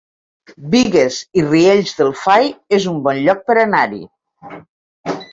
Bigues 0.75 1.17
i 1.41 1.41
Riells 1.49 1.91
del 1.99 2.09
Fai 2.21 2.49
es 2.77 2.87
un 2.93 2.97
bon 3.07 3.19
lloc 3.27 3.43
per 3.51 3.57
anar-hi 3.65 4.01